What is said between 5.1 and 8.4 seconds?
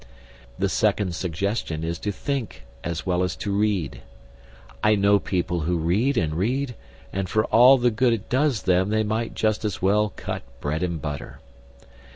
people who read and read, and for all the good it